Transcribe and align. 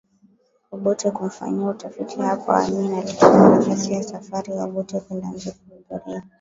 Obote 0.71 1.11
kumfanyia 1.11 1.69
utafiti 1.69 2.21
Hapo 2.21 2.51
Amin 2.51 2.93
alitumia 2.93 3.49
nafasi 3.51 3.93
ya 3.93 4.03
safari 4.03 4.53
ya 4.55 4.63
Obote 4.63 4.99
kwenda 4.99 5.27
nje 5.27 5.51
kuhudhuria 5.51 6.23